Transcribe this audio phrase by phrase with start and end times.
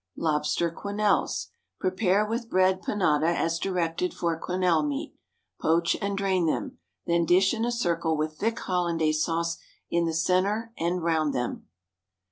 [0.17, 1.49] Lobster Quenelles.
[1.79, 5.13] Prepare with bread panada as directed for quenelle meat.
[5.61, 6.79] Poach and drain them.
[7.05, 9.59] Then dish in a circle with thick Hollandaise sauce
[9.91, 11.67] in the centre and round them.